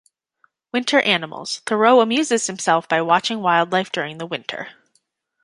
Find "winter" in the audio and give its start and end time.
0.73-0.99, 4.25-4.69